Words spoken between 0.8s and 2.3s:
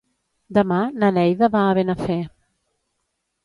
na Neida va a Benafer.